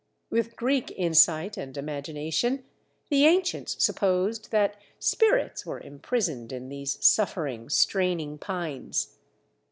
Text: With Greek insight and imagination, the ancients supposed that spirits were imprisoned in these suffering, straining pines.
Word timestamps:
With 0.31 0.55
Greek 0.55 0.91
insight 0.97 1.57
and 1.57 1.77
imagination, 1.77 2.63
the 3.11 3.25
ancients 3.27 3.83
supposed 3.85 4.49
that 4.49 4.81
spirits 4.97 5.63
were 5.63 5.79
imprisoned 5.79 6.51
in 6.51 6.69
these 6.69 6.97
suffering, 7.05 7.69
straining 7.69 8.39
pines. 8.39 9.19